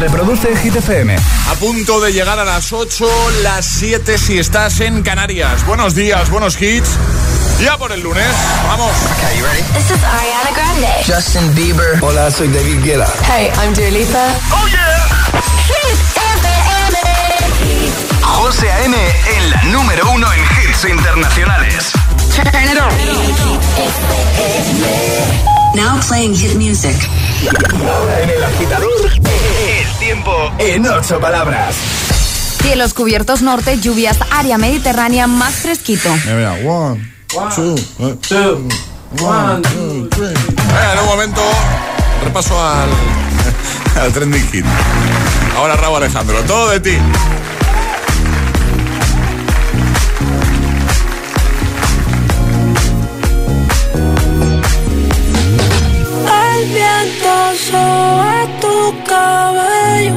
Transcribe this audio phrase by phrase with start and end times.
[0.00, 1.14] Reproduce Hit FM.
[1.14, 3.06] A punto de llegar a las 8,
[3.42, 5.66] las 7 si estás en Canarias.
[5.66, 6.88] Buenos días, buenos hits.
[7.62, 8.24] Ya por el lunes,
[8.66, 8.90] vamos.
[9.18, 9.60] Okay, ready?
[9.74, 10.88] This is Ariana Grande.
[11.06, 12.02] Justin Bieber.
[12.02, 13.12] Hola, soy David Guetta.
[13.30, 14.32] Hey, I'm Dua Lipa.
[14.52, 15.06] Oh yeah.
[15.68, 16.96] Hit FM.
[18.22, 18.96] José A.M.
[18.96, 21.92] en la número uno en hits internacionales.
[22.34, 22.90] Turn it on.
[25.74, 26.96] Now playing hit music.
[28.22, 31.74] En el agitador, el tiempo en ocho palabras.
[32.60, 36.10] Cielos cubiertos norte, lluvias, área mediterránea más fresquito.
[36.26, 37.12] Mira, mira, one,
[37.54, 37.76] two,
[38.28, 38.68] two,
[39.24, 40.34] one, two, three.
[40.56, 41.40] Venga, en un momento,
[42.24, 42.90] repaso al,
[44.02, 44.64] al trending hit.
[45.56, 46.98] Ahora Raúl Alejandro, todo de ti.
[57.68, 58.74] Sobre tu
[59.10, 60.14] cabello.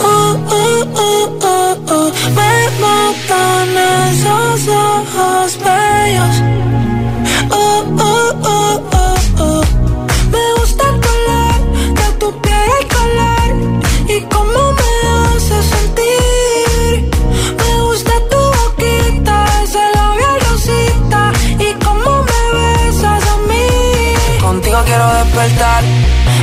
[0.00, 2.12] Uh, uh, uh, uh, uh.
[2.36, 3.68] Me matan
[4.08, 6.67] esos ojos bellos.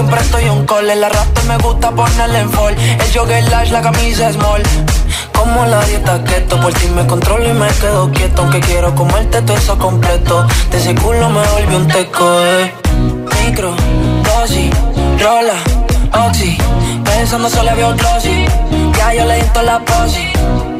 [0.00, 0.88] siempre estoy un call.
[0.88, 2.74] El arrastre me gusta ponerle en fall.
[2.74, 4.62] El jogger lash, la camisa small.
[5.32, 8.42] Como la dieta keto, por ti me controlo y me quedo quieto.
[8.42, 10.46] Aunque quiero comerte todo eso completo.
[10.70, 12.72] De ese culo me volvió un teco, eh.
[13.44, 13.74] Micro,
[14.24, 14.70] dosis,
[15.22, 15.58] rola,
[16.26, 16.56] oxi.
[17.04, 18.46] Pensando solo veo glossy.
[18.96, 20.79] Ya yo le di la posi.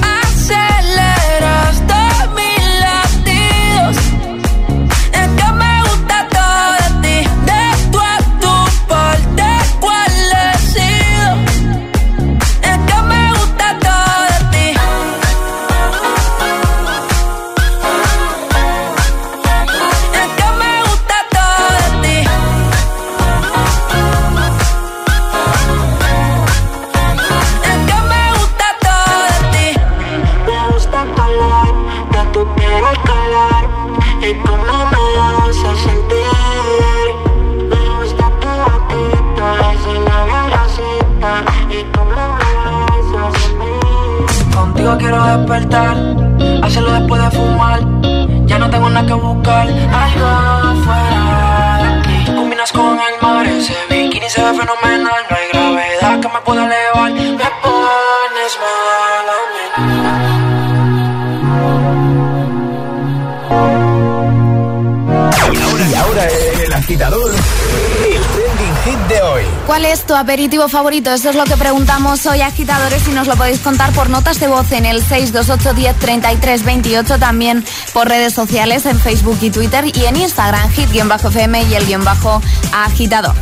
[69.71, 71.13] ¿Cuál es tu aperitivo favorito?
[71.13, 74.49] Eso es lo que preguntamos hoy, agitadores, y nos lo podéis contar por notas de
[74.49, 79.85] voz en el 628 10 33 28, también por redes sociales en Facebook y Twitter
[79.85, 82.41] y en Instagram, hit-fm y el guion bajo
[82.73, 83.33] agitador.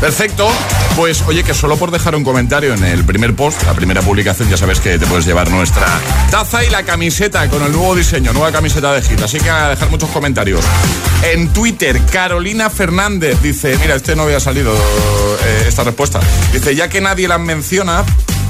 [0.00, 0.48] Perfecto.
[1.00, 4.50] Pues oye, que solo por dejar un comentario en el primer post, la primera publicación,
[4.50, 5.86] ya sabes que te puedes llevar nuestra
[6.30, 9.22] taza y la camiseta con el nuevo diseño, nueva camiseta de Hit.
[9.22, 10.62] Así que a dejar muchos comentarios.
[11.22, 16.20] En Twitter, Carolina Fernández dice, mira, este no había salido eh, esta respuesta.
[16.52, 18.04] Dice, ya que nadie la menciona,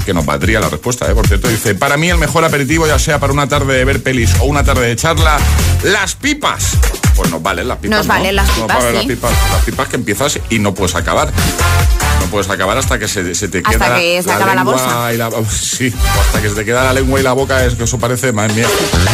[0.05, 1.13] que nos valdría la respuesta, ¿eh?
[1.15, 1.47] por cierto.
[1.47, 4.43] Dice, para mí el mejor aperitivo, ya sea para una tarde de ver pelis o
[4.43, 5.37] una tarde de charla,
[5.83, 6.77] las pipas.
[7.15, 7.99] Pues nos valen las pipas.
[7.99, 8.13] Nos ¿no?
[8.13, 11.31] valen las Nos pipas, valen las pipas, las pipas que empiezas y no puedes acabar.
[12.31, 13.71] Puedes acabar hasta que se, se te queda
[14.17, 17.19] que se acaba la lengua y la- sí, hasta que se te queda la lengua
[17.19, 18.67] y la boca, es que eso parece, madre mía.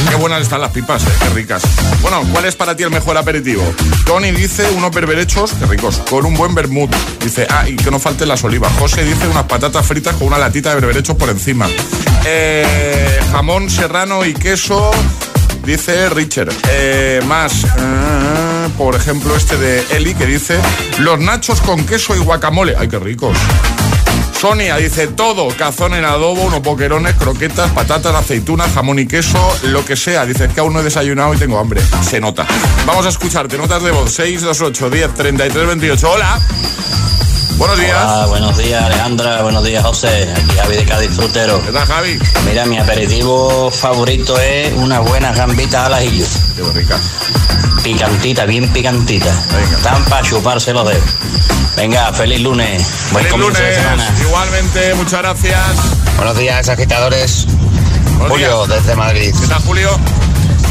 [0.10, 1.64] Qué buenas están las pipas, eh, qué ricas.
[2.02, 3.64] Bueno, ¿cuál es para ti el mejor aperitivo?
[4.06, 6.94] Tony dice unos berberechos, qué ricos, con un buen vermut.
[7.24, 8.72] Dice, ah, y que no falten las olivas.
[8.80, 11.68] José dice unas patatas fritas con una latita de berberechos por encima.
[12.26, 14.92] Eh, jamón serrano y queso,
[15.68, 16.50] dice Richard.
[16.70, 20.58] Eh, más, eh, por ejemplo, este de Eli que dice,
[21.00, 22.74] los nachos con queso y guacamole.
[22.78, 23.38] Ay, qué ricos.
[24.40, 29.84] Sonia dice todo, cazón en adobo, unos boquerones, croquetas, patatas, aceitunas, jamón y queso, lo
[29.84, 30.26] que sea.
[30.26, 31.82] Dice "Es que aún no he desayunado y tengo hambre.
[32.08, 32.48] Se nota.
[32.86, 33.58] Vamos a escucharte.
[33.58, 36.10] Notas de voz 628 10 33 28.
[36.12, 36.40] Hola.
[37.58, 37.98] Buenos días.
[38.04, 41.62] Hola, buenos días Alejandra, buenos días José, aquí Javi de Cádiz Frutero.
[41.64, 42.20] ¿Qué tal, Javi?
[42.46, 46.26] Mira, mi aperitivo favorito es unas buenas gambitas al ajillo,
[46.56, 47.00] Qué rica.
[47.84, 49.78] picantita, bien picantita, Venga.
[49.82, 51.04] tan para chuparse los dedos.
[51.76, 53.82] Venga, feliz lunes, buen Feliz comienzo de lunes.
[53.84, 54.16] semana.
[54.22, 55.60] Igualmente, muchas gracias.
[56.16, 57.46] Buenos días, agitadores.
[58.18, 58.80] Buenos Julio, días.
[58.84, 59.34] desde Madrid.
[59.40, 59.90] ¿Qué tal, Julio?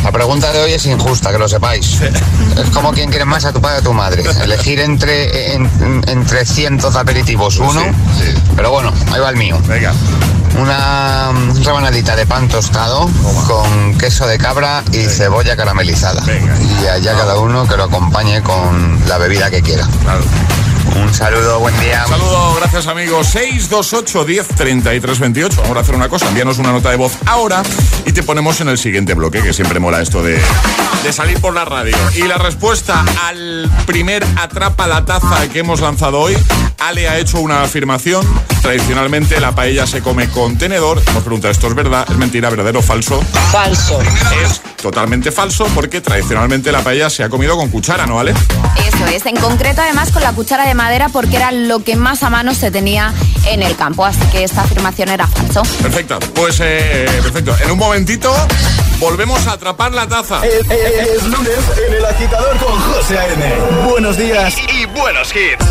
[0.05, 2.01] La pregunta de hoy es injusta, que lo sepáis.
[2.01, 4.23] Es como quien quiere más a tu padre o a tu madre.
[4.43, 7.81] Elegir entre, en- entre cientos de aperitivos uno.
[7.81, 7.89] sí,
[8.25, 8.35] sí.
[8.55, 9.59] Pero bueno, ahí va el mío.
[9.67, 9.93] Venga.
[10.59, 11.33] Una
[11.65, 13.11] rebanadita de pan tostado
[13.47, 16.23] con queso de cabra y cebolla caramelizada.
[16.25, 16.55] Venga.
[16.83, 19.87] Y allá cada uno que lo acompañe con la bebida que quiera.
[20.03, 20.23] Claro.
[20.95, 22.05] Un saludo, buen día.
[22.07, 23.27] Un saludo, gracias amigos.
[23.29, 25.63] 628 10 33 28.
[25.63, 27.63] Vamos a hacer una cosa, envíanos una nota de voz ahora
[28.05, 30.41] y te ponemos en el siguiente bloque, que siempre mola esto de,
[31.03, 31.97] de salir por la radio.
[32.15, 36.37] Y la respuesta al primer Atrapa la Taza que hemos lanzado hoy,
[36.79, 38.27] Ale ha hecho una afirmación.
[38.63, 41.01] Tradicionalmente la paella se come con tenedor.
[41.07, 42.07] Hemos preguntado, ¿esto es verdad?
[42.11, 42.51] ¿Es mentira?
[42.51, 43.23] ¿Verdadero o falso?
[43.53, 44.01] Falso.
[44.45, 48.35] Es totalmente falso porque tradicionalmente la paella se ha comido con cuchara, ¿no, Ale?
[48.87, 52.23] Eso es, en concreto además con la cuchara de madera porque era lo que más
[52.23, 53.13] a mano se tenía
[53.47, 55.63] en el campo, así que esta afirmación era falso.
[55.83, 57.57] Perfecto, pues eh, perfecto.
[57.65, 58.35] En un momentito
[58.99, 60.41] volvemos a atrapar la taza.
[60.45, 61.59] Es, es- es lunes
[61.89, 63.55] en el agitador con José A.M.
[63.91, 65.65] Buenos días y, y buenos hits.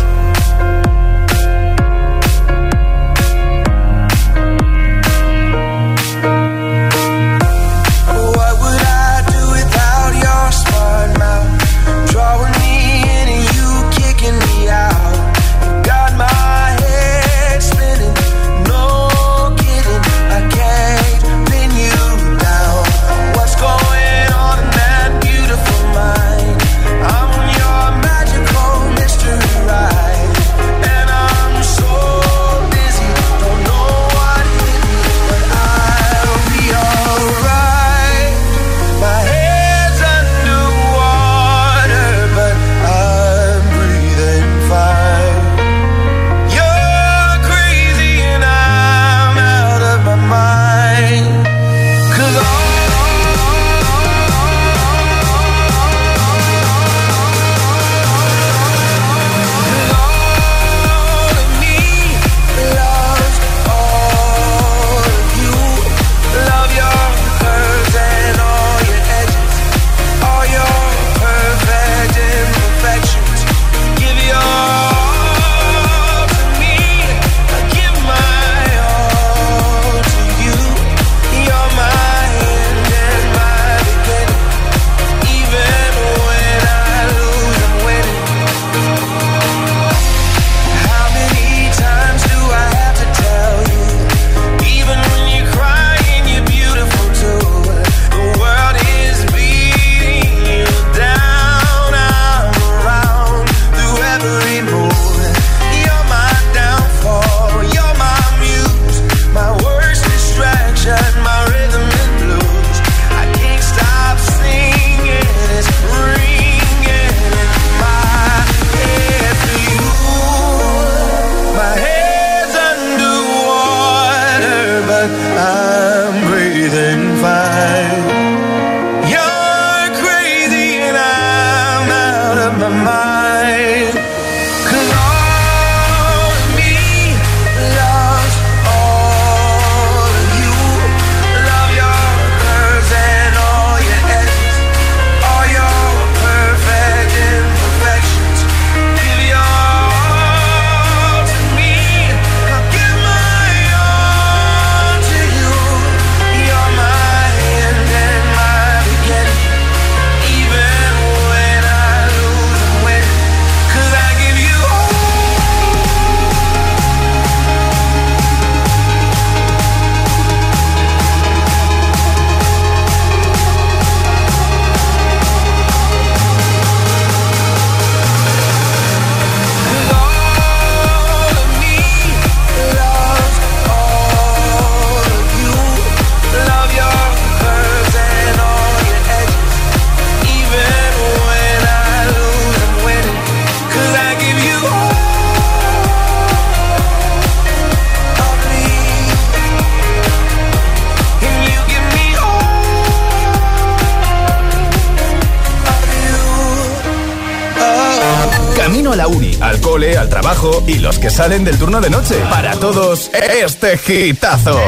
[208.96, 212.14] A la uni, al cole, al trabajo y los que salen del turno de noche.
[212.30, 214.58] Para todos, este gitazo.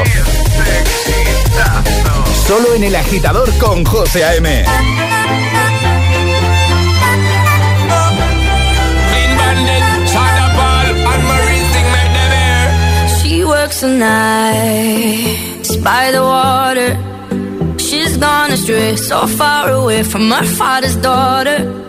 [2.47, 4.65] Solo en el agitador con José A.M.
[13.21, 16.97] She works the nights by the water.
[17.77, 21.88] She's gone astray, so far away from her father's daughter.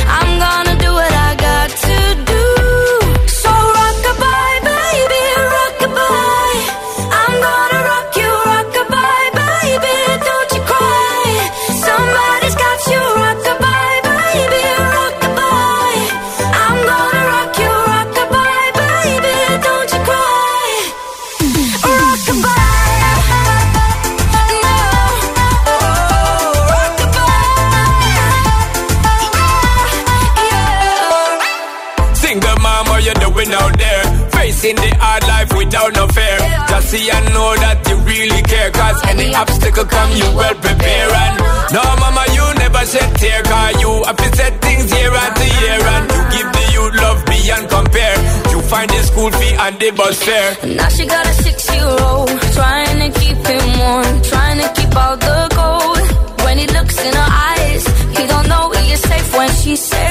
[36.91, 38.69] See and know that you really care.
[38.75, 41.09] Cause any obstacle come, you well prepare.
[41.23, 41.35] And
[41.71, 43.41] no, mama, you never shed tear.
[43.47, 45.79] Cause you have to set things year after year.
[45.95, 48.17] And you give the youth love beyond compare.
[48.51, 50.51] You find the school fee and the bus fare.
[50.75, 52.29] Now she got a six-year-old
[52.59, 55.99] Trying to keep him warm Trying to keep out the cold
[56.43, 57.83] When he looks in her eyes
[58.17, 60.10] He don't know he is safe when she says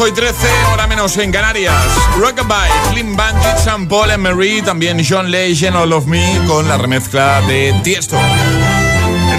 [0.00, 1.74] 8 y 13, hora menos en Canarias.
[2.20, 6.78] Rockabye, Slim Bandit, Sam Paul and Marie, también John Legend, All of Me, con la
[6.78, 8.16] remezcla de Tiesto.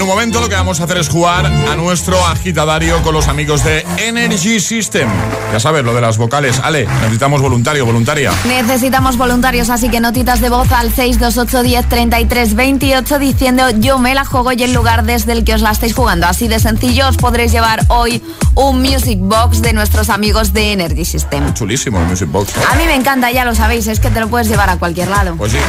[0.10, 3.86] Momento lo que vamos a hacer es jugar a nuestro agitadario con los amigos de
[4.00, 5.08] Energy System.
[5.54, 6.60] Ya sabes, lo de las vocales.
[6.64, 8.34] Ale, necesitamos voluntario, voluntaria.
[8.46, 14.64] Necesitamos voluntarios, así que notitas de voz al 628103328 diciendo yo me la juego y
[14.64, 16.26] el lugar desde el que os la estáis jugando.
[16.26, 18.24] Así de sencillo os podréis llevar hoy
[18.56, 21.54] un Music Box de nuestros amigos de Energy System.
[21.54, 22.58] Chulísimo el Music Box.
[22.58, 22.62] ¿eh?
[22.68, 25.10] A mí me encanta, ya lo sabéis, es que te lo puedes llevar a cualquier
[25.10, 25.36] lado.
[25.36, 25.60] Pues sí.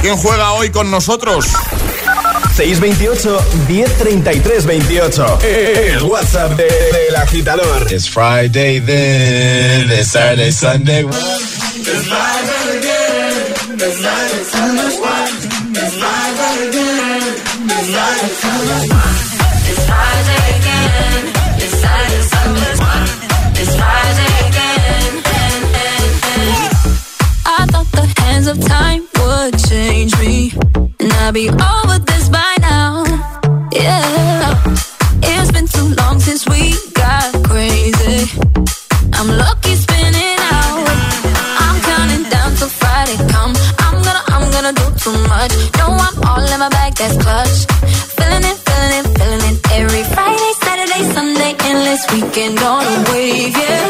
[0.00, 1.48] ¿Quién juega hoy con nosotros?
[2.60, 5.38] 628 1033 28.
[5.42, 7.86] El WhatsApp de- del agitador.
[7.90, 11.06] It's Friday then, it's Saturday, Sunday.
[27.46, 30.52] I thought the hands of time would change me,
[31.00, 31.48] and I'd be
[52.30, 53.89] weekend on a wave, yeah.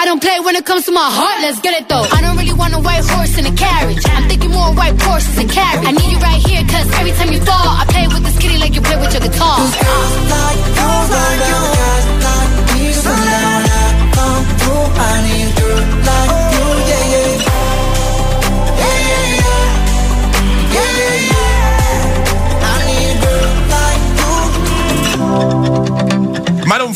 [0.00, 2.06] I don't play when it comes to my heart, let's get it though.
[2.16, 3.98] I don't really want a white horse in a carriage.
[4.06, 5.84] I'm thinking more white horses and carriage.
[5.86, 8.58] I need you right here, cause every time you fall, I play with this kitty
[8.58, 9.58] like you play with your guitar.
[9.58, 9.62] I
[10.30, 11.98] like, I like, I
[13.10, 13.14] I
[16.32, 16.37] like,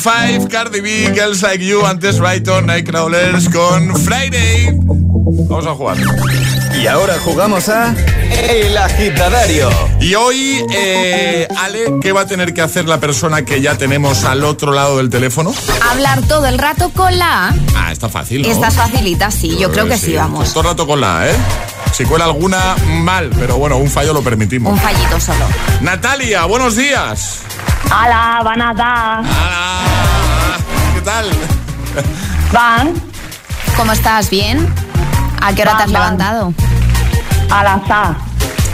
[0.03, 4.77] 5, Cardi B, Girls Like You, antes Brighton, Nightcrawlers con Friday.
[5.49, 5.97] Vamos a jugar.
[6.77, 7.95] Y ahora jugamos a
[8.31, 9.71] El Agitadario.
[10.01, 14.25] Y hoy, eh, Ale, ¿qué va a tener que hacer la persona que ya tenemos
[14.25, 15.55] al otro lado del teléfono?
[15.89, 17.55] Hablar todo el rato con la A.
[17.77, 18.49] Ah, está fácil, ¿no?
[18.49, 20.53] Esta es facilita, sí, yo creo que sí, vamos.
[20.53, 21.35] Todo el rato con la A, ¿eh?
[21.93, 24.73] Si cuela alguna, mal, pero bueno, un fallo lo permitimos.
[24.73, 25.45] Un fallito solo.
[25.83, 27.41] Natalia, buenos días.
[27.87, 29.31] Hola, buenas tardes.
[30.95, 31.31] ¿Qué tal?
[32.53, 32.93] Van.
[33.77, 34.31] ¿Cómo estás?
[34.31, 34.67] ¿Bien?
[35.43, 35.99] ¿A qué hora te has va.
[35.99, 36.55] levantado?
[37.51, 38.17] A la SA.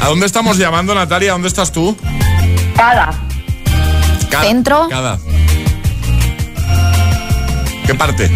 [0.02, 1.32] ¿A dónde estamos llamando, Natalia?
[1.32, 1.96] ¿Dónde estás tú?
[2.76, 3.10] Cada.
[4.30, 4.88] Cada- ¿Centro?
[4.88, 5.18] Cada.
[7.84, 8.30] ¿Qué parte?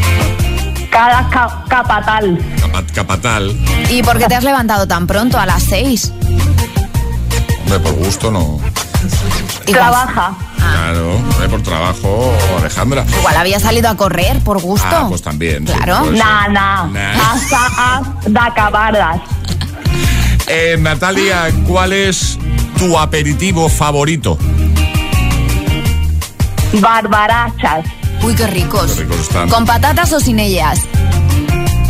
[0.93, 2.39] Cada ca- capatal.
[2.61, 3.57] Capa- Capatal.
[3.91, 6.13] ¿Y por qué te has levantado tan pronto, a las seis?
[7.65, 8.61] Hombre, por gusto no.
[9.67, 10.35] Trabaja.
[10.59, 13.05] Claro, hombre, por trabajo, Alejandra.
[13.19, 14.87] Igual había salido a correr por gusto.
[14.91, 15.67] Ah, pues también.
[15.67, 16.11] sí, Claro.
[16.13, 16.85] Na, na.
[16.93, 17.33] Nah.
[17.33, 19.21] Hasta a de acabarlas.
[20.49, 22.37] Eh, Natalia, ¿cuál es
[22.77, 24.37] tu aperitivo favorito?
[26.75, 27.85] Barbarachas.
[28.23, 28.93] Uy, qué ricos.
[28.93, 29.49] Qué ricos están.
[29.49, 30.79] ¿Con patatas o sin ellas?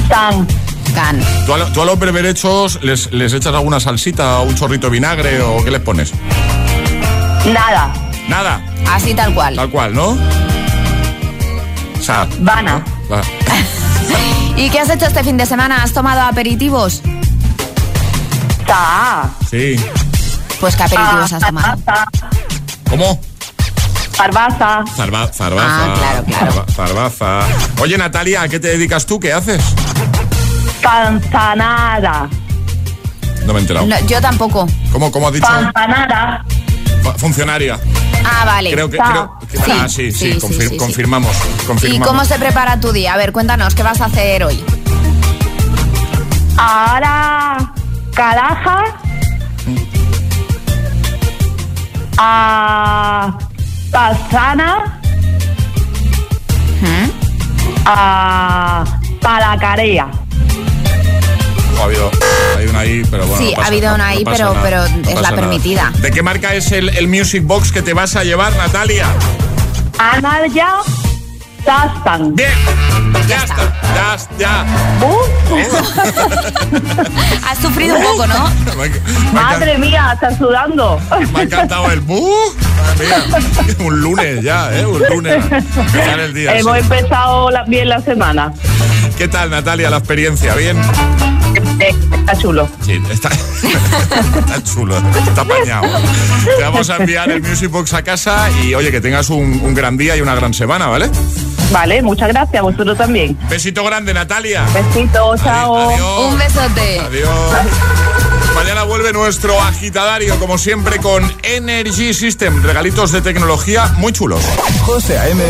[0.08, 0.46] Tan.
[0.94, 1.20] Can.
[1.46, 4.88] ¿Tú a, lo- tú a los berberechos les, les echas alguna salsita o un chorrito
[4.88, 6.12] de vinagre o qué les pones?
[7.46, 7.92] Nada.
[8.28, 9.56] Nada, Así tal cual.
[9.56, 10.10] tal cual, ¿no?
[10.10, 12.84] O sea, Vana.
[13.10, 13.20] va.
[14.56, 15.82] ¿Y qué has hecho este fin de semana?
[15.82, 17.00] ¿Has tomado aperitivos?
[18.66, 19.30] Ta.
[19.50, 19.76] sí.
[20.60, 21.78] Pues qué aperitivos has tomado.
[22.88, 23.20] ¿Cómo?
[24.22, 24.84] Farbaza.
[24.96, 25.66] Zarba, zarbaza.
[25.68, 26.66] Ah, claro, claro.
[26.72, 27.40] Zarbaza.
[27.80, 29.18] Oye, Natalia, ¿a qué te dedicas tú?
[29.18, 29.60] ¿Qué haces?
[30.80, 32.28] Panzanada.
[33.44, 33.84] No me he enterado.
[33.86, 34.68] No, yo tampoco.
[34.92, 35.46] ¿Cómo, cómo has dicho?
[35.46, 36.44] Panzanada.
[37.16, 37.80] Funcionaria.
[38.24, 38.70] Ah, vale.
[38.72, 38.98] Creo que.
[38.98, 40.76] Creo, que- Sí, ah, sí, sí, sí, confir- sí, sí, sí.
[40.76, 41.36] confirmamos.
[41.36, 42.06] ¿Y confirmamos.
[42.08, 43.14] cómo se prepara tu día?
[43.14, 44.62] A ver, cuéntanos, ¿qué vas a hacer hoy?
[46.56, 47.72] Ahora.
[48.14, 48.84] Caraja.
[52.18, 53.36] A.
[53.92, 54.98] Pasana.
[57.84, 58.84] A.
[59.20, 60.08] Palacarea.
[61.78, 62.10] Ha habido,
[62.58, 63.38] hay una ahí, pero bueno.
[63.38, 65.22] Sí, no pasa- ha habido no- una no ahí, pero- nada, pero no es la
[65.22, 65.36] nada.
[65.36, 65.92] permitida.
[66.00, 69.06] ¿De qué marca es el, el Music Box que te vas a llevar, Natalia?
[69.98, 70.76] Anaya.
[71.64, 72.34] Tastan.
[72.34, 72.50] Bien,
[73.28, 73.72] ya, está.
[73.94, 74.64] Ya, ya.
[77.48, 78.50] Has sufrido un poco, ¿no?
[78.76, 81.00] Me, me Madre mía, está sudando.
[81.32, 82.30] Me ha encantado el bu.
[83.80, 84.84] Un lunes ya, ¿eh?
[84.86, 85.44] Un lunes.
[85.52, 86.56] Empezar el día.
[86.58, 86.80] Hemos sí.
[86.82, 88.52] empezado la- bien la semana.
[89.16, 90.54] ¿Qué tal, Natalia, la experiencia?
[90.54, 90.76] ¿Bien?
[91.92, 92.68] Eh, está chulo.
[92.84, 93.28] Sí, está,
[94.38, 95.86] está chulo, está apañado.
[96.56, 99.74] Te vamos a enviar el Music Box a casa y, oye, que tengas un, un
[99.74, 101.10] gran día y una gran semana, ¿vale?
[101.70, 102.62] Vale, muchas gracias.
[102.62, 103.36] Vosotros también.
[103.48, 104.64] Besito grande, Natalia.
[104.74, 105.90] Besito, chao.
[105.90, 106.32] Adiós.
[106.32, 107.00] Un besote.
[107.00, 107.30] Adiós.
[108.54, 112.62] Mañana vuelve nuestro agitadario, como siempre, con Energy System.
[112.62, 114.42] Regalitos de tecnología muy chulos.
[114.82, 115.42] José A.M.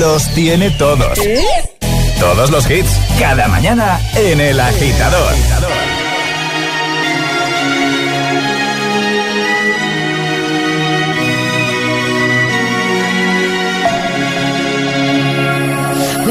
[0.00, 1.18] los tiene todos.
[2.18, 5.32] Todos los hits, cada mañana en El Agitador.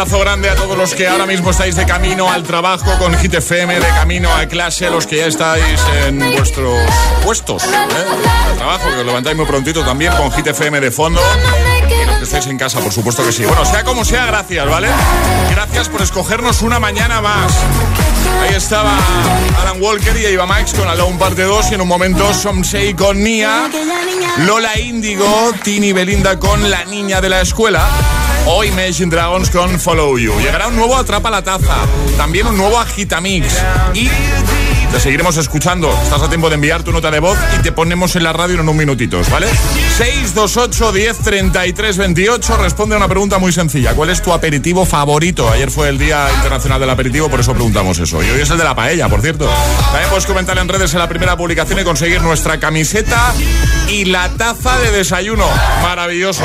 [0.00, 3.34] abrazo grande a todos los que ahora mismo estáis de camino al trabajo con Hit
[3.34, 6.80] FM, de camino a clase, los que ya estáis en vuestros
[7.22, 8.56] puestos ¿eh?
[8.56, 11.20] trabajo, que os levantáis muy prontito también con Hit FM de fondo.
[11.86, 13.44] Y los que estáis en casa, por supuesto que sí.
[13.44, 14.88] Bueno, sea como sea, gracias, ¿vale?
[15.50, 17.52] Gracias por escogernos una mañana más.
[18.40, 18.96] Ahí estaba
[19.60, 23.22] Alan Walker y Eva Max con Alone Parte 2 y en un momento Somsei con
[23.22, 23.68] Nia,
[24.46, 27.86] Lola Índigo, Tini Belinda con La Niña de la Escuela
[28.46, 30.38] o Imagine Dragons con Follow You.
[30.40, 31.76] Llegará un nuevo Atrapa la Taza,
[32.16, 33.46] también un nuevo Agitamix
[33.94, 34.08] y
[34.90, 35.88] Te seguiremos escuchando.
[36.02, 38.60] Estás a tiempo de enviar tu nota de voz y te ponemos en la radio
[38.60, 39.46] en un minutitos, ¿vale?
[39.96, 42.56] 628 10 33 28.
[42.56, 43.94] Responde a una pregunta muy sencilla.
[43.94, 45.48] ¿Cuál es tu aperitivo favorito?
[45.50, 48.22] Ayer fue el Día Internacional del Aperitivo, por eso preguntamos eso.
[48.22, 49.48] Y hoy es el de la paella, por cierto.
[49.92, 53.32] También puedes comentar en redes en la primera publicación y conseguir nuestra camiseta
[53.88, 55.46] y la taza de desayuno.
[55.82, 56.44] Maravilloso.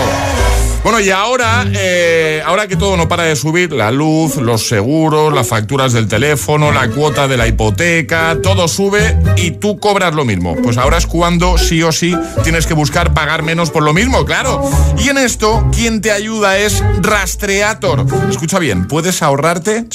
[0.85, 5.33] Bueno, y ahora, eh, ahora que todo no para de subir, la luz, los seguros,
[5.33, 10.25] las facturas del teléfono, la cuota de la hipoteca, todo sube y tú cobras lo
[10.25, 10.55] mismo.
[10.61, 14.25] Pues ahora es cuando sí o sí tienes que buscar pagar menos por lo mismo,
[14.25, 14.61] claro.
[14.99, 18.05] Y en esto, quien te ayuda es Rastreator.
[18.29, 19.87] Escucha bien, puedes ahorrarte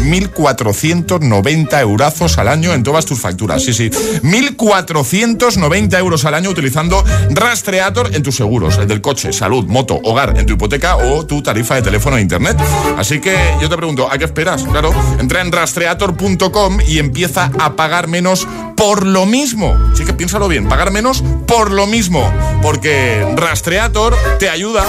[0.00, 3.62] 1.490 eurazos al año en todas tus facturas.
[3.62, 3.90] Sí, sí.
[3.90, 10.29] 1.490 euros al año utilizando Rastreator en tus seguros, el del coche, salud, moto, hogar,
[10.36, 12.56] en tu hipoteca o tu tarifa de teléfono e internet.
[12.96, 14.64] Así que yo te pregunto, ¿a qué esperas?
[14.64, 19.76] Claro, entra en rastreator.com y empieza a pagar menos por lo mismo.
[19.94, 22.32] Sí que piénsalo bien, pagar menos por lo mismo.
[22.62, 24.84] Porque Rastreator te ayuda.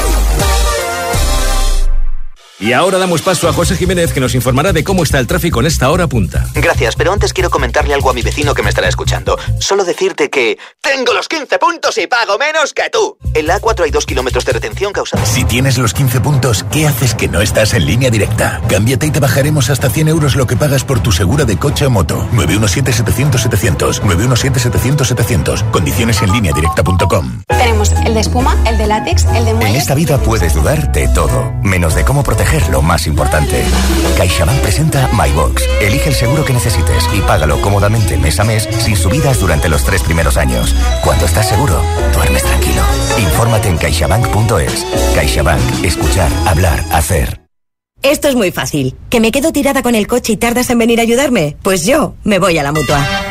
[2.62, 5.62] Y ahora damos paso a José Jiménez que nos informará de cómo está el tráfico
[5.62, 6.46] en esta hora punta.
[6.54, 9.36] Gracias, pero antes quiero comentarle algo a mi vecino que me estará escuchando.
[9.60, 10.60] Solo decirte que...
[10.80, 13.18] ¡Tengo los 15 puntos y pago menos que tú!
[13.34, 15.26] En la A4 hay dos kilómetros de retención causada...
[15.26, 18.62] Si tienes los 15 puntos, ¿qué haces que no estás en línea directa?
[18.70, 21.88] Cámbiate y te bajaremos hasta 100 euros lo que pagas por tu segura de coche
[21.88, 22.28] o moto.
[22.34, 24.02] 917-700-700.
[24.02, 25.72] 917-700-700.
[25.72, 27.42] Condiciones en línea directa.com.
[27.48, 29.78] Tenemos el de espuma, el de látex, el de En muelle...
[29.80, 33.64] esta vida puedes dudar de todo, menos de cómo proteger lo más importante.
[34.18, 35.64] CaixaBank presenta MyBox.
[35.80, 39.84] Elige el seguro que necesites y págalo cómodamente mes a mes sin subidas durante los
[39.84, 40.76] tres primeros años.
[41.04, 41.82] Cuando estás seguro,
[42.14, 42.82] duermes tranquilo.
[43.18, 44.86] Infórmate en caixabank.es.
[45.16, 45.86] CaixaBank.
[45.86, 47.42] Escuchar, hablar, hacer.
[48.02, 48.96] Esto es muy fácil.
[49.10, 51.56] ¿Que me quedo tirada con el coche y tardas en venir a ayudarme?
[51.62, 53.31] Pues yo me voy a la mutua.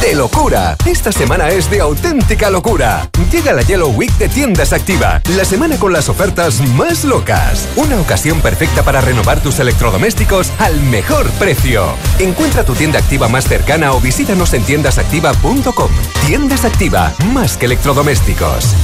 [0.00, 0.76] de locura.
[0.86, 3.08] Esta semana es de auténtica locura.
[3.30, 7.68] Llega la Yellow Week de Tiendas Activa, la semana con las ofertas más locas.
[7.76, 11.86] Una ocasión perfecta para renovar tus electrodomésticos al mejor precio.
[12.18, 15.90] Encuentra tu tienda activa más cercana o visítanos en tiendasactiva.com.
[16.26, 18.74] Tiendas Activa, más que electrodomésticos.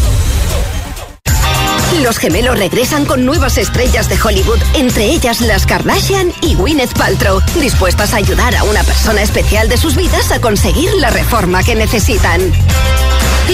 [2.02, 7.40] Los gemelos regresan con nuevas estrellas de Hollywood, entre ellas las Kardashian y Gwyneth Paltrow,
[7.60, 11.76] dispuestas a ayudar a una persona especial de sus vidas a conseguir la reforma que
[11.76, 12.40] necesitan.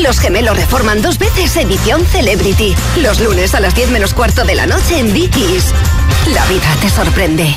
[0.03, 4.55] Los gemelos reforman dos veces edición Celebrity, los lunes a las 10 menos cuarto de
[4.55, 5.67] la noche en Dickies.
[6.33, 7.55] La vida te sorprende.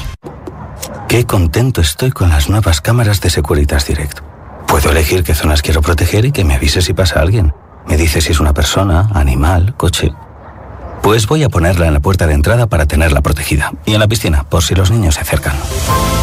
[1.07, 4.19] Qué contento estoy con las nuevas cámaras de Securitas Direct.
[4.67, 7.53] Puedo elegir qué zonas quiero proteger y que me avise si pasa alguien.
[7.87, 10.11] Me dice si es una persona, animal, coche.
[11.03, 13.73] Pues voy a ponerla en la puerta de entrada para tenerla protegida.
[13.85, 15.53] Y en la piscina, por si los niños se acercan.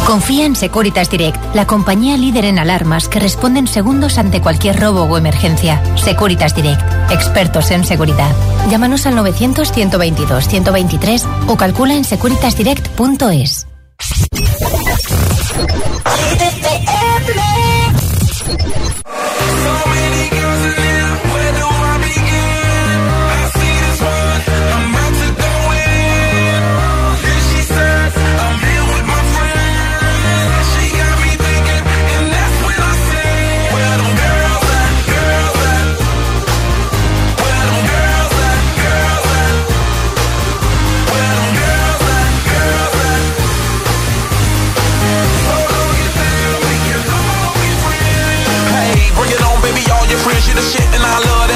[0.07, 4.79] Confía en Securitas Direct, la compañía líder en alarmas que responde en segundos ante cualquier
[4.79, 5.79] robo o emergencia.
[5.97, 8.35] Securitas Direct, expertos en seguridad.
[8.71, 13.67] Llámanos al 900-122-123 o calcula en securitasdirect.es.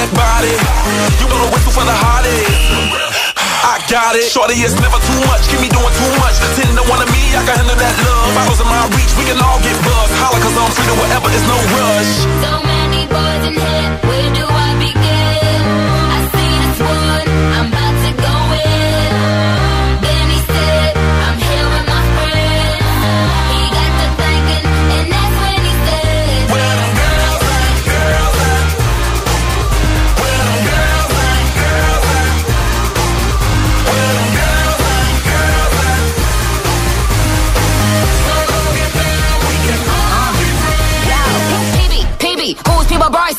[0.06, 0.54] that body.
[1.18, 2.46] You wanna whistle for the hottest.
[2.46, 3.34] Eh?
[3.66, 4.30] I got it.
[4.30, 5.48] Shorty, it's never too much.
[5.50, 6.38] Keep me doing too much.
[6.54, 8.34] Ten to one of me, I can handle that love.
[8.34, 10.14] Bottles in my reach, we can all get buzzed.
[10.22, 12.12] Holla, cause I'm to whatever, it's no rush.
[12.46, 15.62] So many boys in here, where do I begin?
[16.14, 17.26] I see this one,
[17.58, 17.66] I'm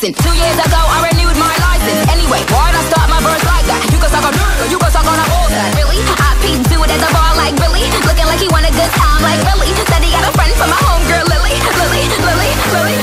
[0.00, 2.06] who's Two years ago, I renewed my license.
[2.10, 3.82] Anyway, why'd I start my verse like that?
[3.90, 5.74] You can suck on dirt, you can suck on a bullseye.
[5.74, 5.98] Really?
[6.22, 7.82] I peeped do it at the bar like Billy.
[8.06, 9.74] Looking like he want a good time like Billy.
[9.90, 11.54] Said he got a friend from my homegirl, Lily.
[11.82, 12.97] Lily, Lily, stop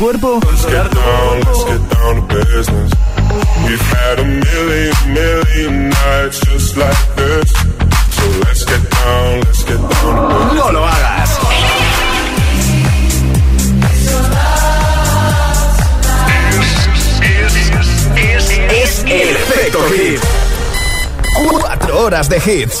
[0.00, 0.40] cuerpo.
[0.40, 2.90] Let's get down, let's get down to business.
[3.66, 7.52] We've had a million, million nights just like this.
[10.54, 11.38] No lo hagas.
[18.16, 19.78] Es, es, el efecto.
[21.48, 22.80] Cuatro horas de hits.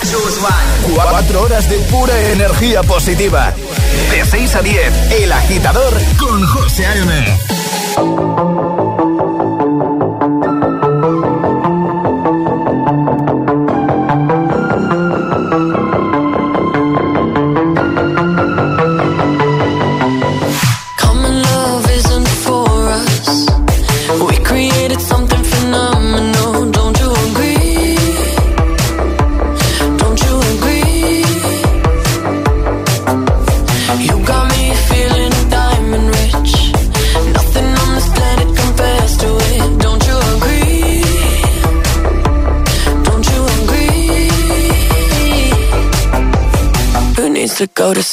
[0.94, 3.52] Cuatro horas de pura energía positiva.
[4.10, 7.49] De 6 a 10, El Agitador con José Arena.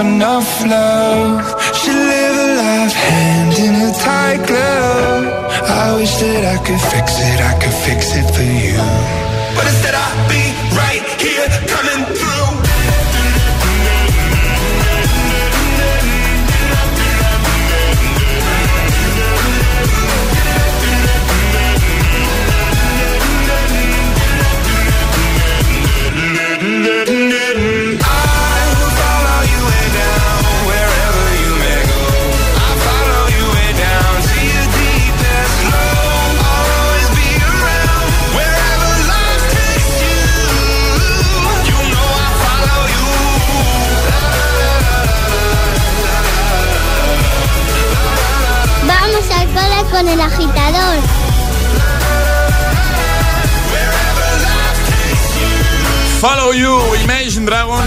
[0.00, 0.93] Enough love.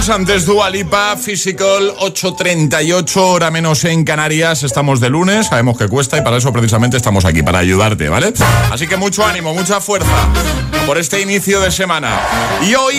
[0.08, 4.64] Dragons, antes Dua Lipa, Physical, 8.38, hora menos en Canarias.
[4.64, 8.34] Estamos de lunes, sabemos que cuesta y para eso precisamente estamos aquí, para ayudarte, ¿vale?
[8.72, 10.30] Así que mucho ánimo, mucha fuerza
[10.86, 12.20] por este inicio de semana.
[12.62, 12.96] Y hoy,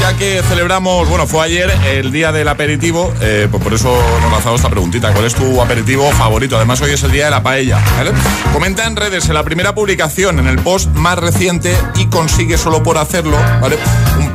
[0.00, 4.32] ya que celebramos, bueno, fue ayer el día del aperitivo, eh, pues por eso nos
[4.32, 5.12] lanzado esta preguntita.
[5.12, 6.56] ¿Cuál es tu aperitivo favorito?
[6.56, 8.12] Además, hoy es el día de la paella, ¿vale?
[8.52, 12.82] Comenta en redes en la primera publicación, en el post más reciente y consigue solo
[12.82, 13.76] por hacerlo, ¿vale?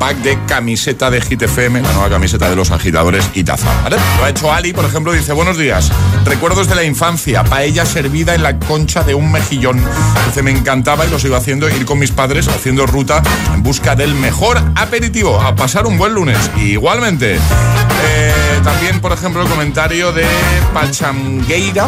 [0.01, 3.69] Pack de camiseta de Hit FM, la nueva camiseta de los agitadores y taza.
[4.17, 5.91] Lo ha hecho Ali, por ejemplo, dice, buenos días,
[6.25, 9.79] recuerdos de la infancia, paella servida en la concha de un mejillón.
[10.25, 13.21] Dice, me encantaba y lo sigo haciendo, ir con mis padres haciendo ruta
[13.53, 16.39] en busca del mejor aperitivo, a pasar un buen lunes.
[16.57, 18.33] Igualmente, eh,
[18.63, 20.25] también, por ejemplo, el comentario de
[20.73, 21.87] Pachangueira.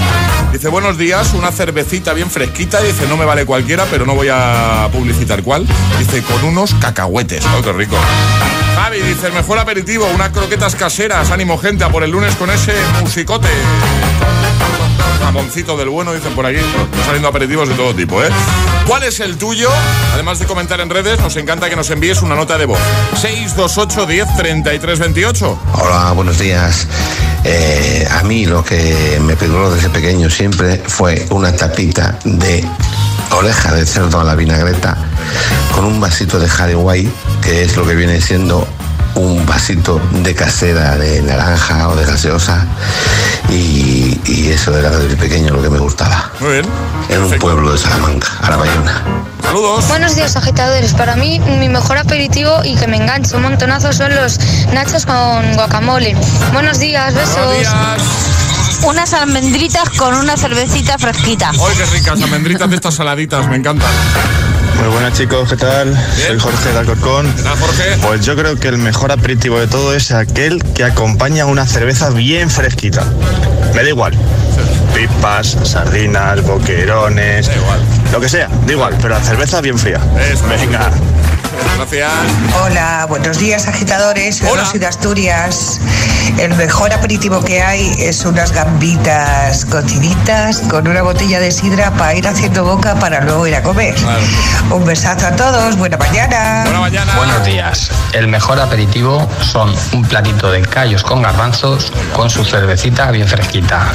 [0.52, 2.80] Dice, buenos días, una cervecita bien fresquita.
[2.82, 5.66] Dice, no me vale cualquiera, pero no voy a publicitar cuál.
[5.98, 7.44] Dice, con unos cacahuetes.
[7.46, 7.96] Oh, rico.
[8.76, 11.32] Javi dice, el mejor aperitivo, unas croquetas caseras.
[11.32, 13.48] Ánimo, gente, a por el lunes con ese musicote.
[15.24, 16.58] Jamoncito del bueno, dicen por aquí.
[16.58, 18.30] Están saliendo aperitivos de todo tipo, ¿eh?
[18.88, 19.70] ¿Cuál es el tuyo?
[20.14, 22.80] Además de comentar en redes, nos encanta que nos envíes una nota de voz.
[23.16, 25.60] 628 10 33 28.
[25.74, 26.88] Hola, buenos días.
[27.46, 32.66] Eh, a mí lo que me pegó desde pequeño siempre fue una tapita de
[33.36, 34.98] oreja de cerdo a la vinagreta
[35.74, 37.12] con un vasito de White,
[37.42, 38.68] que es lo que viene siendo
[39.16, 42.66] un vasito de casera de naranja o de gaseosa
[43.50, 46.32] y, y eso era desde pequeño lo que me gustaba.
[46.40, 46.66] Muy bien.
[47.10, 49.04] En un pueblo de Salamanca, Arabayona.
[49.44, 49.88] Saludos.
[49.88, 50.94] Buenos días, agitadores.
[50.94, 54.40] Para mí, mi mejor aperitivo y que me engancha un montonazo son los
[54.74, 56.16] nachos con guacamole.
[56.54, 58.43] Buenos días, besos.
[58.86, 61.52] Unas almendritas con una cervecita fresquita.
[61.52, 62.22] ¡Ay, qué ricas!
[62.22, 63.90] Almendritas de estas saladitas, me encantan.
[64.80, 65.96] Muy buenas chicos, ¿qué tal?
[66.28, 67.32] Soy Jorge de Alcorcón.
[67.34, 67.98] ¿Qué tal, Jorge?
[68.02, 72.10] Pues yo creo que el mejor aperitivo de todo es aquel que acompaña una cerveza
[72.10, 73.06] bien fresquita.
[73.74, 74.14] Me da igual.
[74.94, 77.50] Pipas, sardinas, boquerones,
[78.12, 80.00] lo que sea, da igual, pero la cerveza bien fría.
[80.50, 80.92] Venga.
[81.78, 82.12] Gracias.
[82.64, 85.80] Hola, buenos días agitadores, soy Rosy de Asturias.
[86.38, 92.16] El mejor aperitivo que hay es unas gambitas cociditas con una botella de sidra para
[92.16, 93.96] ir haciendo boca para luego ir a comer.
[94.72, 96.64] Un besazo a todos, buena mañana.
[96.64, 97.16] Buena mañana.
[97.18, 97.92] Buenos días.
[98.14, 103.92] El mejor aperitivo son un platito de callos con garbanzos con su cervecita bien fresquita.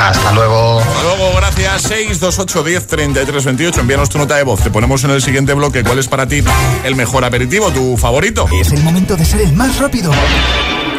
[0.00, 0.80] Hasta luego.
[0.80, 1.82] Hasta luego, gracias.
[1.82, 3.80] 628 10 33 28.
[3.80, 4.60] Envíanos tu nota de voz.
[4.60, 6.42] Te ponemos en el siguiente bloque cuál es para ti
[6.84, 8.46] el mejor aperitivo, tu favorito.
[8.60, 10.12] Es el momento de ser el más rápido.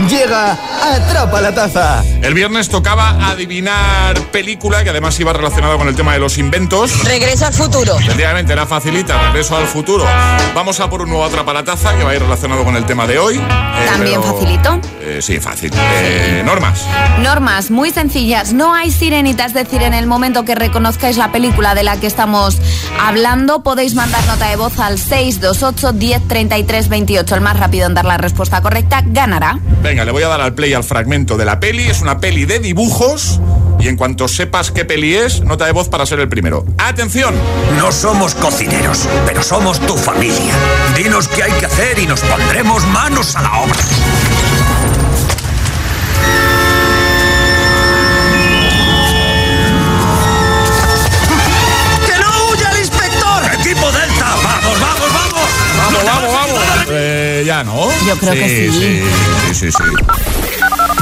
[0.08, 2.04] Llega Atrapa la Taza.
[2.22, 7.04] El viernes tocaba adivinar película, que además iba relacionado con el tema de los inventos.
[7.04, 7.98] Regreso al futuro.
[8.00, 10.06] Efectivamente, era facilita, regreso al futuro.
[10.56, 12.86] Vamos a por un nuevo Atrapa la Taza, que va a ir relacionado con el
[12.86, 13.38] tema de hoy.
[13.38, 14.80] Eh, También pero- facilito.
[15.02, 15.72] Eh, sí, fácil.
[15.76, 16.86] Eh, normas.
[17.22, 18.54] Normas muy sencillas.
[18.54, 22.08] No hay sirenita, es decir, en el momento que reconozcáis la película de la que
[22.08, 22.58] estamos
[23.00, 27.36] hablando, podéis mandar nota de voz al 628 10 33 28.
[27.36, 29.60] El más rápido en dar la respuesta correcta ganará.
[29.82, 31.84] Venga, le voy a dar al play al fragmento de la peli.
[31.84, 33.40] Es una peli de dibujos.
[33.80, 36.66] Y en cuanto sepas qué peli es, nota de voz para ser el primero.
[36.78, 37.34] ¡Atención!
[37.78, 40.54] No somos cocineros, pero somos tu familia.
[40.96, 43.80] Dinos qué hay que hacer y nos pondremos manos a la obra.
[57.64, 57.88] ¿no?
[58.08, 59.04] Yo creo sí, que sí.
[59.54, 59.84] Sí, sí, sí.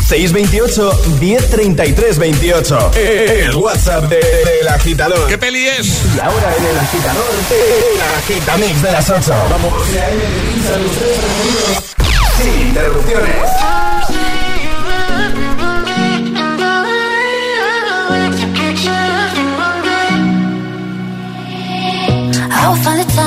[0.07, 2.95] 628-1033-28.
[2.95, 5.27] El WhatsApp de, de agitador.
[5.27, 6.01] ¿Qué peli es?
[6.15, 9.33] Y ahora en el agitador, el agitamix de las 8.
[9.49, 9.73] Vamos.
[12.37, 13.35] Sin interrupciones.
[22.87, 23.26] all the time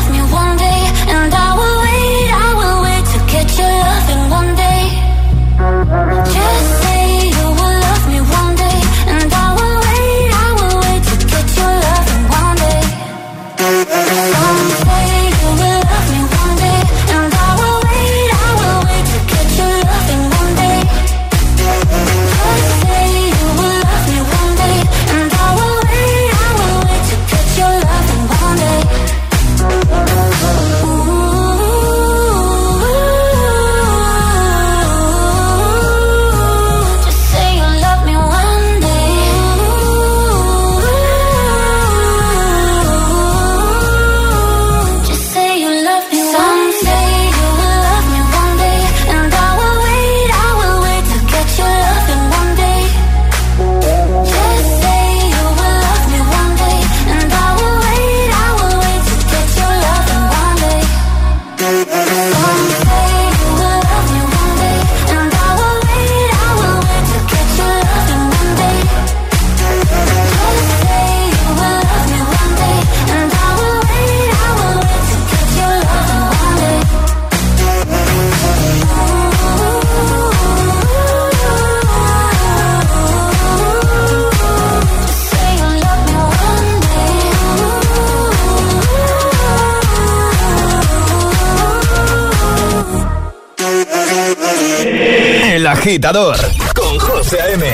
[96.73, 97.65] con José A.M.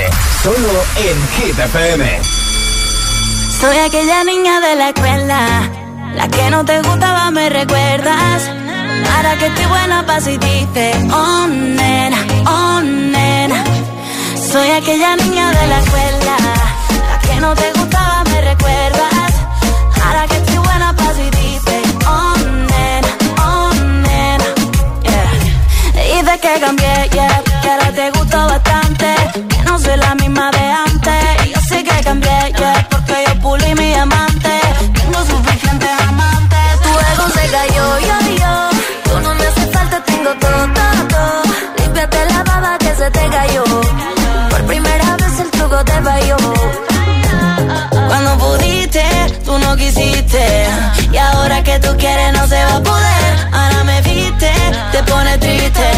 [0.42, 1.56] Solo en Hit.
[3.62, 5.70] Soy aquella niña de la escuela,
[6.16, 8.50] la que no te gustaba, me recuerdas.
[9.16, 13.64] Ahora que estoy buena pa' si dices, oh nena, oh nena.
[14.52, 16.38] Soy aquella niña de la escuela,
[17.10, 17.77] la que no te
[43.12, 43.64] te cayó.
[44.50, 46.38] Por primera vez el truco te falló.
[48.08, 49.04] Cuando pudiste,
[49.46, 50.68] tú no quisiste.
[51.12, 53.48] Y ahora que tú quieres, no se va a poder.
[53.52, 54.52] Ahora me viste,
[54.92, 55.97] te pone triste.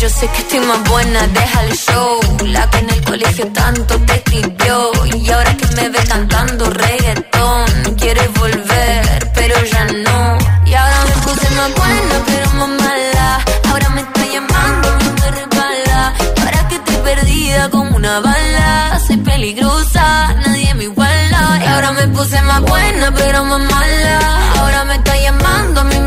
[0.00, 2.20] Yo sé que estoy más buena, deja el show.
[2.46, 4.92] La que en el colegio tanto te escribió.
[5.14, 10.38] Y ahora que me ve cantando reggaetón, quieres volver, pero ya no.
[10.64, 13.44] Y ahora me puse más buena, pero más mala.
[13.68, 14.88] Ahora me está llamando,
[15.20, 16.14] me resbala.
[16.44, 19.00] Ahora que estoy perdida como una bala.
[19.06, 21.60] Soy peligrosa, nadie me iguala.
[21.62, 24.18] Y ahora me puse más buena, pero más mala.
[24.60, 25.02] Ahora me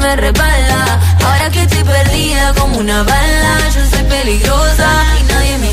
[0.04, 1.00] me.
[1.26, 3.58] Ahora que estoy perdida como una bala.
[3.74, 4.90] Yo soy peligrosa
[5.20, 5.72] y nadie me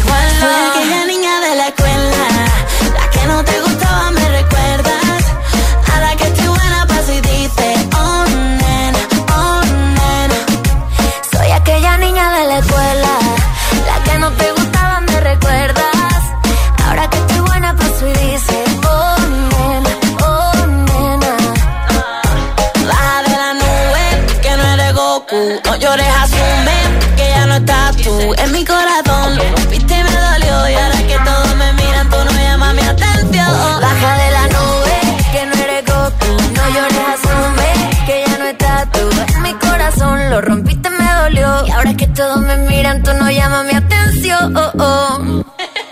[28.03, 29.37] tú en mi corazón.
[29.37, 32.83] lo rompiste y me dolió y ahora que todos me miran, tú no llamas mi
[32.83, 33.81] atención.
[33.81, 34.97] Baja de la nube,
[35.33, 36.33] que no eres Goku.
[36.57, 39.35] No llores, asume que ya no estás tú.
[39.35, 41.67] En mi corazón lo rompiste, y me dolió.
[41.67, 44.57] Y ahora que todos me miran, tú no llamas mi atención.
[44.57, 45.45] Oh, oh.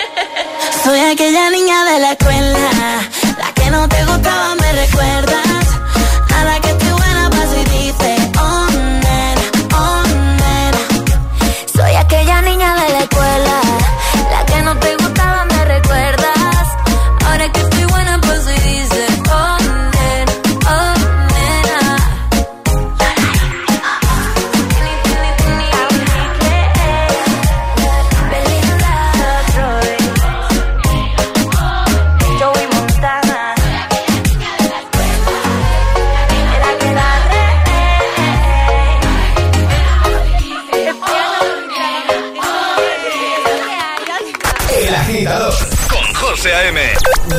[0.85, 2.59] Soy aquella niña de la escuela,
[3.39, 5.78] la que no te gustaba, me recuerdas.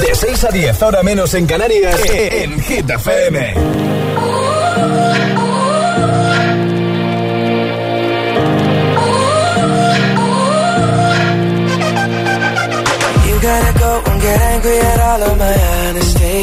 [0.01, 3.53] De 6 a 10, ahora menos en Canarias, en Hit FM.
[13.27, 16.39] You gotta go and get angry at all of my honesty.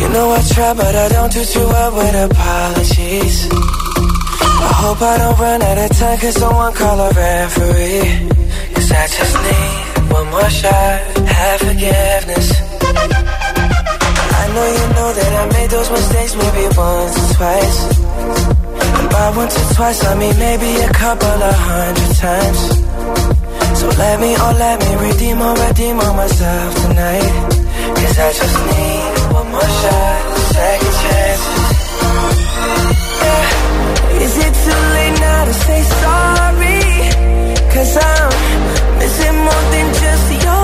[0.00, 3.48] You know I try, but I don't do too well with apologies.
[3.50, 8.28] I hope I don't run out of time, cause someone call a referee.
[8.74, 11.00] Cause I just need one more shot,
[11.40, 12.46] have forgiveness.
[14.40, 17.78] I know you know that I made those mistakes maybe once or twice.
[18.98, 22.60] And by once or twice, I mean maybe a couple of hundred times.
[23.80, 27.30] So let me, oh let me redeem or redeem on myself tonight
[27.98, 30.20] Cause I just need one more shot,
[30.54, 31.74] second chances
[33.24, 34.22] yeah.
[34.24, 36.80] Is it too late now to say sorry?
[37.74, 40.63] Cause I'm missing more than just your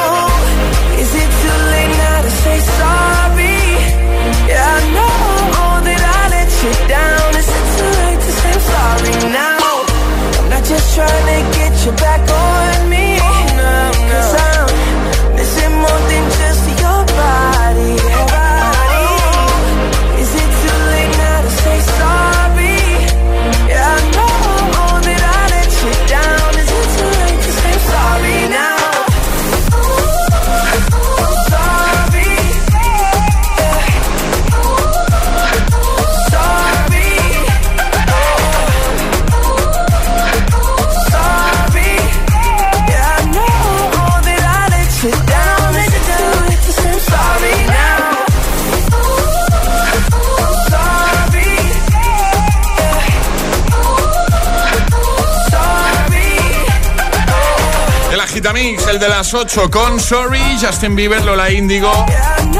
[59.01, 61.91] de las 8 con Sorry, Justin Bieber, Lola Índigo,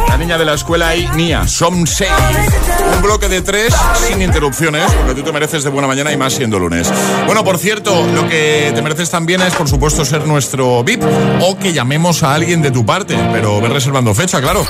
[0.07, 2.09] la niña de la escuela y Nia, Som 6.
[2.95, 3.75] Un bloque de tres
[4.07, 6.91] sin interrupciones, porque tú te mereces de buena mañana y más siendo lunes.
[7.27, 11.03] Bueno, por cierto, lo que te mereces también es, por supuesto, ser nuestro VIP
[11.41, 14.65] o que llamemos a alguien de tu parte, pero ve reservando fecha, claro.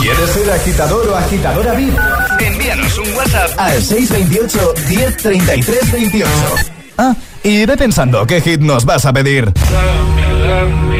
[0.00, 1.98] ¿Quieres ser agitador o agitadora VIP?
[2.40, 6.30] Envíanos un WhatsApp al 628 1033 28.
[6.96, 9.44] Ah, y ve pensando qué hit nos vas a pedir.
[9.44, 9.54] Love
[10.14, 10.99] me, love me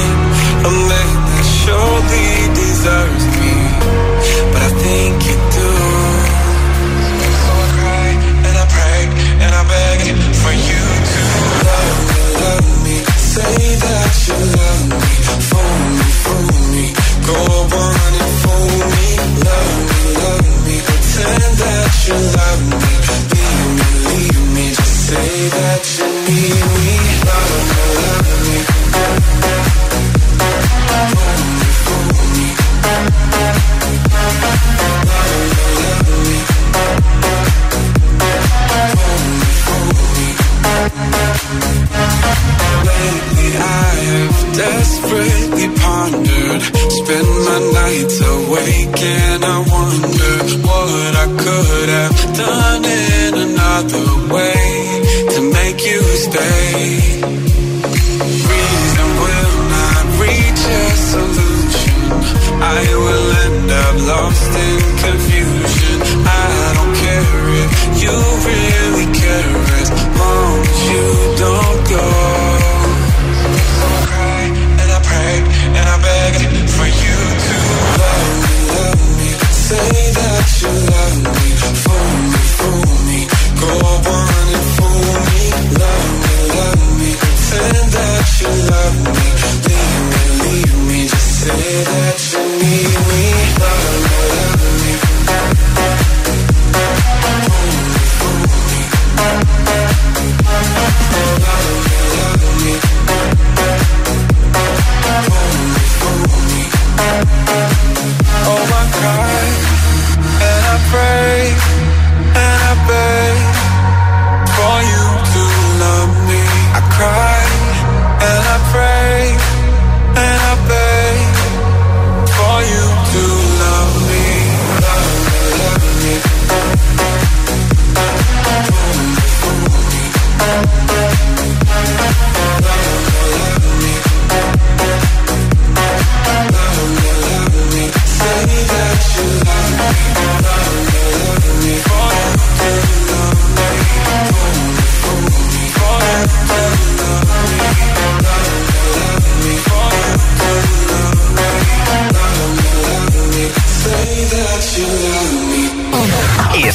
[2.81, 3.30] deserves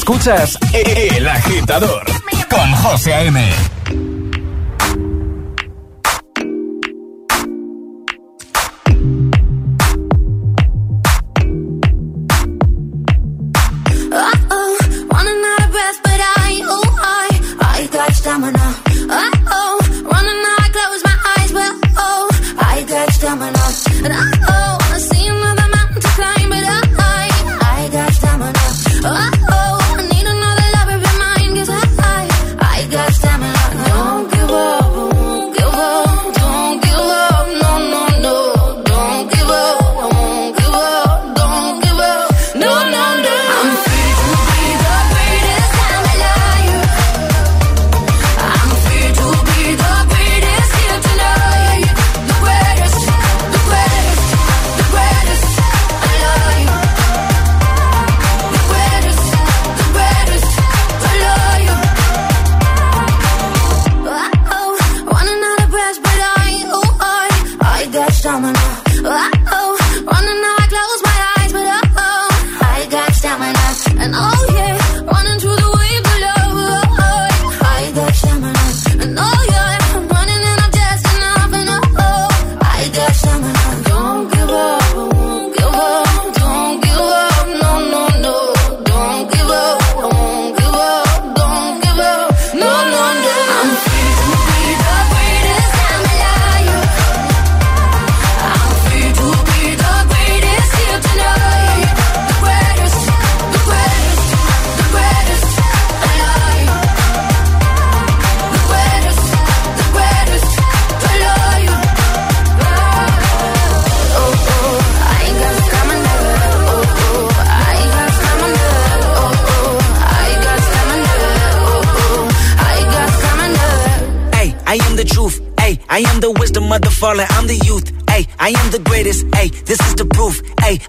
[0.07, 2.26] Escuchas El Agitador
[2.67, 4.06] con José A.M.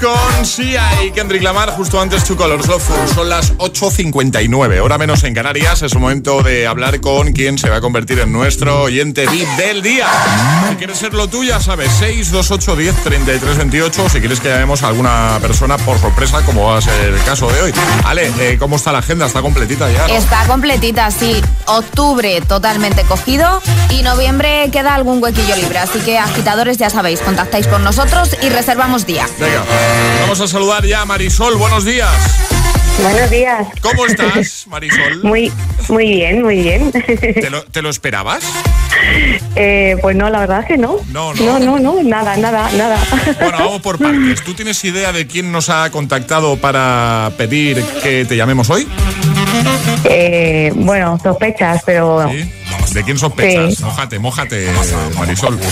[0.00, 3.08] con Sia y Kendrick Lamar justo antes Two Colors Loveful.
[3.12, 5.82] Son las 8.59, hora menos en Canarias.
[5.82, 9.82] Es momento de hablar con quien se va a convertir en nuestro oyente VIP del
[9.82, 10.06] día.
[10.68, 14.08] Si quieres serlo tú, ya sabes, 628 10 33 28.
[14.10, 17.50] Si quieres que llamemos a alguna persona por sorpresa, como va a ser el caso
[17.50, 17.72] de hoy.
[18.04, 19.26] Ale, eh, ¿cómo está la agenda?
[19.26, 20.06] ¿Está completita ya?
[20.06, 20.14] no?
[20.14, 21.42] Está completita, sí.
[21.66, 25.78] Octubre totalmente cogido y noviembre queda algún huequillo libre.
[25.78, 29.26] Así que agitadores, ya sabéis, contactáis con nosotros y reservamos día.
[29.38, 29.64] Venga,
[30.20, 31.56] vamos a saludar ya a Marisol.
[31.56, 32.08] Buenos días.
[33.02, 33.66] Buenos días.
[33.80, 35.22] ¿Cómo estás, Marisol?
[35.24, 35.50] Muy,
[35.88, 36.92] muy bien, muy bien.
[36.92, 38.44] ¿Te lo, te lo esperabas?
[39.56, 40.96] Eh, pues no, la verdad es que no.
[41.10, 41.58] No, no.
[41.58, 42.98] No, no, nada, nada, nada.
[43.40, 44.42] Bueno, vamos por partes.
[44.44, 48.86] ¿Tú tienes idea de quién nos ha contactado para pedir que te llamemos hoy?
[50.04, 52.30] Eh, bueno, sospechas, pero
[52.90, 53.74] ¿De quién sospechas?
[53.74, 53.84] Sí.
[53.84, 54.66] Mójate, mójate,
[55.16, 55.58] Marisol.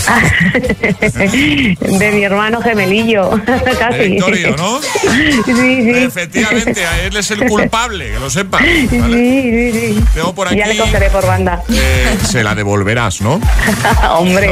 [1.07, 4.09] de mi hermano gemelillo, De casi.
[4.09, 4.81] Victorio, ¿no?
[4.81, 5.89] Sí, sí.
[5.95, 8.57] Efectivamente, a él es el culpable, que lo sepa.
[8.59, 10.03] Sí, sí, sí.
[10.15, 10.57] Tengo por aquí.
[10.57, 11.61] Ya le cogeré por banda.
[11.69, 13.39] Eh, se la devolverás, ¿no?
[14.17, 14.51] Hombre.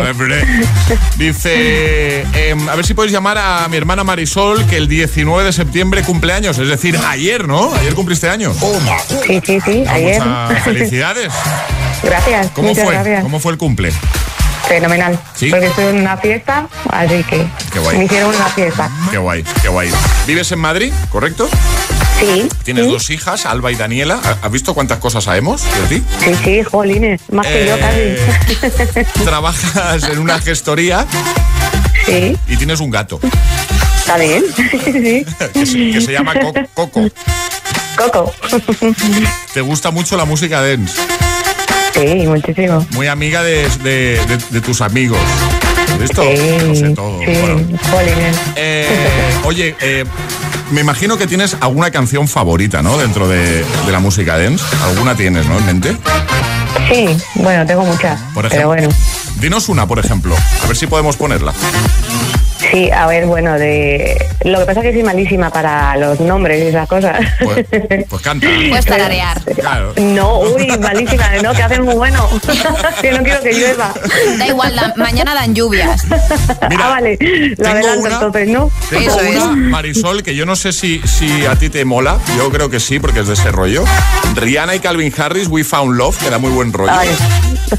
[1.18, 5.54] Dice, em, a ver si puedes llamar a mi hermana Marisol, que el 19 de
[5.54, 7.74] septiembre cumple años, es decir, ayer, ¿no?
[7.74, 8.58] Ayer cumpliste años.
[9.26, 10.22] Sí, sí, sí, ayer.
[10.22, 11.34] Muchas felicidades.
[12.04, 12.94] Gracias, ¿Cómo muchas fue?
[12.94, 13.24] gracias.
[13.24, 13.92] ¿Cómo fue el cumple?
[14.68, 15.20] Fenomenal.
[15.36, 15.50] ¿Sí?
[15.50, 17.98] Porque estoy en una fiesta, así que Qué guay.
[17.98, 18.90] me hicieron una fiesta.
[19.10, 19.90] Qué guay, qué guay.
[20.28, 21.50] ¿Vives en Madrid, correcto?
[22.20, 22.48] Sí.
[22.64, 22.92] Tienes sí.
[22.92, 24.20] dos hijas, Alba y Daniela.
[24.24, 26.04] ¿Ha- ¿Has visto cuántas cosas sabemos de ti?
[26.24, 28.20] Sí, sí, jolines, más que yo Eh,
[28.86, 29.06] casi.
[29.24, 31.06] Trabajas en una gestoría
[32.06, 33.20] Sí, y tienes un gato
[33.98, 34.44] está bien.
[34.58, 35.26] Sí.
[35.54, 37.02] que se, que se llama Co- Coco.
[37.96, 38.34] Coco.
[39.54, 41.00] ¿Te gusta mucho la música dance?
[42.00, 42.86] Sí, muchísimo.
[42.92, 45.20] Muy amiga de, de- de- de tus amigos.
[46.00, 46.22] ¿Listo?
[46.24, 47.20] Sé todo.
[47.26, 47.62] Sí, Bueno.
[48.56, 48.88] Eh,
[49.44, 50.06] oye, eh,
[50.72, 52.98] me imagino que tienes alguna canción favorita, ¿no?
[52.98, 54.64] Dentro de, de la música dance.
[54.84, 55.58] ¿Alguna tienes, no?
[55.58, 55.98] En mente.
[56.92, 58.20] Sí, bueno, tengo muchas.
[58.34, 58.68] Por pero ejemplo.
[58.68, 58.90] bueno.
[59.42, 60.36] Dinos una, por ejemplo.
[60.64, 61.54] A ver si podemos ponerla.
[62.60, 66.62] Sí, a ver, bueno, de lo que pasa es que soy malísima para los nombres
[66.64, 67.18] y esas cosas.
[67.42, 67.66] Pues,
[68.10, 68.48] pues canta.
[68.70, 69.42] Puedes tararear.
[69.56, 69.94] Claro.
[69.98, 72.28] No, uy, malísima, no, que hacen muy bueno.
[73.02, 73.94] que no quiero que llueva.
[74.38, 76.04] Da igual, mañana dan lluvias.
[76.62, 77.18] ah, vale,
[77.58, 78.72] lo adelanto una- entonces, ¿no?
[78.90, 82.20] Tengo una, Marisol, que yo no sé si, si a ti te mola.
[82.38, 83.86] Yo creo que sí, porque es de ese rollo.
[84.36, 86.92] Rihanna y Calvin Harris, We Found Love, que da muy buen rollo.
[86.94, 87.10] Ay,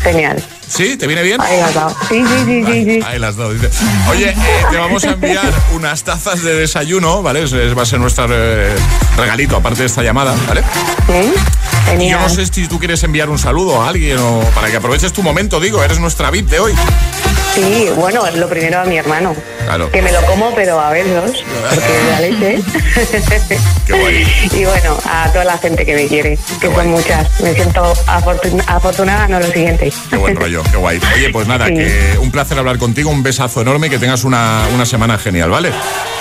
[0.03, 0.43] genial.
[0.71, 0.97] ¿Sí?
[0.97, 1.41] ¿Te viene bien?
[1.41, 1.91] Ahí las dado.
[2.09, 3.01] Sí, sí, sí, sí, sí.
[3.05, 3.53] Ahí las dos.
[3.55, 3.69] dice.
[4.09, 4.37] Oye, eh,
[4.71, 7.43] te vamos a enviar unas tazas de desayuno, ¿vale?
[7.43, 8.73] Es- es- va a ser nuestro eh,
[9.17, 10.63] regalito, aparte de esta llamada, ¿vale?
[11.99, 14.77] Y yo no sé si tú quieres enviar un saludo a alguien o para que
[14.77, 16.73] aproveches tu momento, digo, eres nuestra VIP de hoy.
[17.55, 19.35] Sí, bueno, lo primero a mi hermano.
[19.71, 19.91] Claro.
[19.93, 22.63] Que me lo como, pero a verlos, porque es la leche.
[23.87, 24.27] Qué guay.
[24.53, 27.41] Y bueno, a toda la gente que me quiere, que son muchas.
[27.41, 29.93] Me siento afortun- afortunada, no lo siguiente.
[30.11, 31.01] Qué buen rollo, qué guay.
[31.15, 31.75] Oye, pues nada, Sí.
[31.75, 35.51] que un placer hablar contigo, un besazo enorme y que tengas una, una semana genial,
[35.51, 35.71] ¿vale?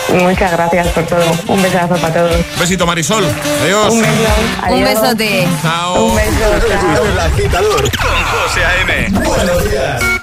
[0.10, 1.26] Muchas gracias por todo.
[1.48, 2.36] Un besazo para todos.
[2.36, 3.26] Un besito, Marisol.
[3.64, 3.94] Adiós.
[3.94, 4.74] Un beso.
[4.76, 5.48] Un besote.
[5.64, 6.06] Chao.
[6.06, 6.68] Un beso.
[6.70, 7.06] chao.
[7.06, 9.08] El agitador con José A.M.
[9.24, 10.19] Buenos días.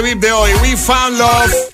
[0.00, 1.69] Temazo que le dedicamos a nuestra oyente VIP de hoy, We Found Love.